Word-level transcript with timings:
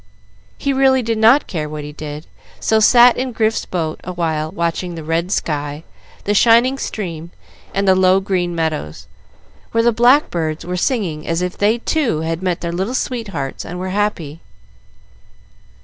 He 0.57 0.73
really 0.73 1.03
did 1.03 1.19
not 1.19 1.45
care 1.45 1.69
what 1.69 1.83
he 1.83 1.91
did, 1.91 2.25
so 2.59 2.79
sat 2.79 3.17
in 3.17 3.31
Grif's 3.33 3.65
boat 3.67 3.99
awhile 4.03 4.49
watching 4.51 4.95
the 4.95 5.03
red 5.03 5.31
sky, 5.31 5.83
the 6.23 6.33
shining 6.33 6.79
stream, 6.79 7.29
and 7.71 7.87
the 7.87 7.93
low 7.93 8.19
green 8.19 8.55
meadows, 8.55 9.05
where 9.73 9.83
the 9.83 9.91
blackbirds 9.91 10.65
were 10.65 10.75
singing 10.75 11.27
as 11.27 11.43
if 11.43 11.55
they 11.55 11.77
too 11.77 12.21
had 12.21 12.41
met 12.41 12.61
their 12.61 12.73
little 12.73 12.95
sweethearts 12.95 13.63
and 13.63 13.77
were 13.77 13.89
happy. 13.89 14.41